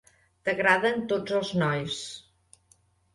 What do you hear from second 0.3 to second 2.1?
T'agraden tots els nois.